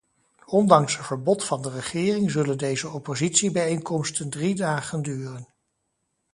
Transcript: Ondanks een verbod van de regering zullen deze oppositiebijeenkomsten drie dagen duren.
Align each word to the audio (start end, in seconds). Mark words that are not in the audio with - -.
Ondanks 0.47 0.97
een 0.97 1.03
verbod 1.03 1.43
van 1.45 1.61
de 1.61 1.69
regering 1.69 2.31
zullen 2.31 2.57
deze 2.57 2.89
oppositiebijeenkomsten 2.89 4.29
drie 4.29 4.55
dagen 4.55 5.01
duren. 5.01 5.47